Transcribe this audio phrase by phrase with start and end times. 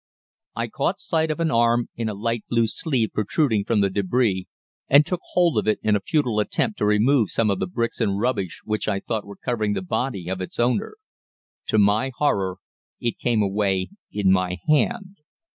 [0.55, 4.45] "I caught sight of an arm in a light blue sleeve protruding from the débris,
[4.87, 8.01] and took hold of it in a futile attempt to remove some of the bricks
[8.01, 10.95] and rubbish which I thought were covering the body of its owner.
[11.67, 12.57] To my horror,
[12.99, 15.17] it came away in my hand.